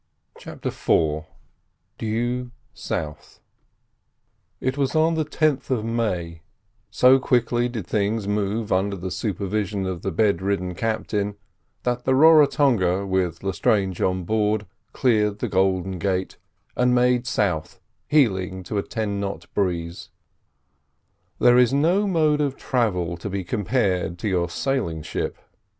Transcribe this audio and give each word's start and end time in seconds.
CHAPTER 0.39 0.69
IV 0.69 1.25
DUE 1.99 2.49
SOUTH 2.73 3.39
It 4.59 4.75
was 4.75 4.95
on 4.95 5.13
the 5.13 5.23
10th 5.23 5.69
of 5.69 5.85
May, 5.85 6.41
so 6.89 7.19
quickly 7.19 7.69
did 7.69 7.85
things 7.85 8.27
move 8.27 8.71
under 8.73 8.95
the 8.95 9.11
supervision 9.11 9.85
of 9.85 10.01
the 10.01 10.09
bedridden 10.09 10.73
captain, 10.73 11.35
that 11.83 12.03
the 12.05 12.15
Raratonga, 12.15 13.05
with 13.05 13.43
Lestrange 13.43 14.01
on 14.01 14.23
board, 14.23 14.65
cleared 14.91 15.37
the 15.37 15.47
Golden 15.47 15.99
Gates, 15.99 16.37
and 16.75 16.95
made 16.95 17.27
south, 17.27 17.79
heeling 18.07 18.63
to 18.63 18.79
a 18.79 18.81
ten 18.83 19.19
knot 19.19 19.45
breeze. 19.53 20.09
There 21.37 21.59
is 21.59 21.71
no 21.75 22.07
mode 22.07 22.41
of 22.41 22.57
travel 22.57 23.17
to 23.17 23.29
be 23.29 23.43
compared 23.43 24.17
to 24.17 24.27
your 24.27 24.49
sailing 24.49 25.03
ship. 25.03 25.37